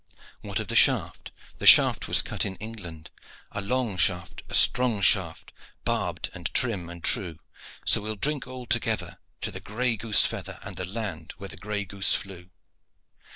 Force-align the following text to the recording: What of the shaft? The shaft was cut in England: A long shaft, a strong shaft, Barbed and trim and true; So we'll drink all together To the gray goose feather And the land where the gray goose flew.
What 0.41 0.59
of 0.59 0.67
the 0.67 0.75
shaft? 0.75 1.29
The 1.59 1.67
shaft 1.67 2.07
was 2.07 2.23
cut 2.23 2.43
in 2.43 2.55
England: 2.55 3.11
A 3.51 3.61
long 3.61 3.97
shaft, 3.97 4.41
a 4.49 4.55
strong 4.55 4.99
shaft, 4.99 5.53
Barbed 5.85 6.31
and 6.33 6.51
trim 6.55 6.89
and 6.89 7.03
true; 7.03 7.37
So 7.85 8.01
we'll 8.01 8.15
drink 8.15 8.47
all 8.47 8.65
together 8.65 9.19
To 9.41 9.51
the 9.51 9.59
gray 9.59 9.97
goose 9.97 10.25
feather 10.25 10.57
And 10.63 10.75
the 10.75 10.85
land 10.85 11.35
where 11.37 11.49
the 11.49 11.55
gray 11.55 11.85
goose 11.85 12.15
flew. 12.15 12.49